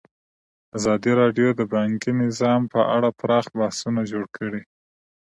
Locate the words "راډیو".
1.21-1.47